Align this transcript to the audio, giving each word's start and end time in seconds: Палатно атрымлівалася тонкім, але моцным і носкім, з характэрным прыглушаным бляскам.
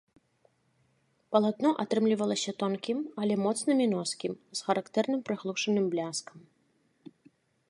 Палатно 1.35 1.69
атрымлівалася 1.83 2.51
тонкім, 2.63 2.97
але 3.23 3.33
моцным 3.45 3.77
і 3.87 3.87
носкім, 3.95 4.33
з 4.61 4.69
характэрным 4.71 5.19
прыглушаным 5.29 5.85
бляскам. 5.95 6.37